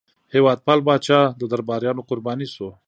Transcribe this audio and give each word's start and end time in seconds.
هېوادپال 0.33 0.79
پاچا 0.87 1.19
د 1.39 1.41
درباریانو 1.51 2.05
قرباني 2.09 2.47
شو. 2.53 2.69